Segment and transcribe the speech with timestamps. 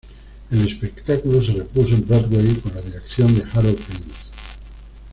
[0.49, 4.27] El espectáculo se repuso en Broadway con la dirección de Harold Prince.